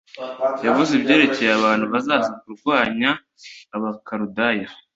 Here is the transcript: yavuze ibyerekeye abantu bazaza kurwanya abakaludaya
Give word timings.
yavuze 0.65 0.91
ibyerekeye 0.99 1.51
abantu 1.59 1.85
bazaza 1.93 2.31
kurwanya 2.41 3.09
abakaludaya 3.75 4.67